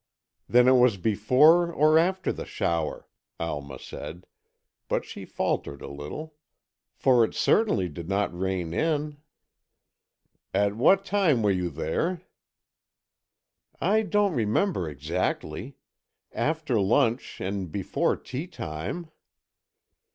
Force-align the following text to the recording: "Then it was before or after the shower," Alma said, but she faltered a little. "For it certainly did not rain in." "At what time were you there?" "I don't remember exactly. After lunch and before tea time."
"Then 0.49 0.67
it 0.67 0.77
was 0.77 0.97
before 0.97 1.71
or 1.71 1.99
after 1.99 2.33
the 2.33 2.47
shower," 2.47 3.07
Alma 3.39 3.77
said, 3.77 4.25
but 4.87 5.05
she 5.05 5.25
faltered 5.25 5.83
a 5.83 5.87
little. 5.87 6.33
"For 6.95 7.23
it 7.23 7.35
certainly 7.35 7.87
did 7.87 8.09
not 8.09 8.35
rain 8.35 8.73
in." 8.73 9.17
"At 10.55 10.75
what 10.75 11.05
time 11.05 11.43
were 11.43 11.51
you 11.51 11.69
there?" 11.69 12.23
"I 13.79 14.01
don't 14.01 14.33
remember 14.33 14.89
exactly. 14.89 15.75
After 16.31 16.81
lunch 16.81 17.39
and 17.39 17.71
before 17.71 18.17
tea 18.17 18.47
time." 18.47 19.11